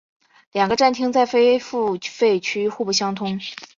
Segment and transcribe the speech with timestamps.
[0.51, 3.39] 两个站厅在非付费区互不相通。